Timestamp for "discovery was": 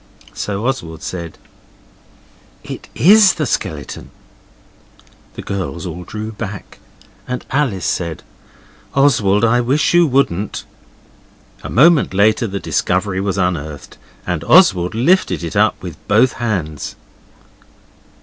12.59-13.37